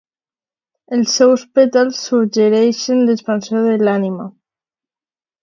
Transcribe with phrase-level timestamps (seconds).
[0.95, 4.29] Els seus pètals suggereixen l'expansió de l'ànima.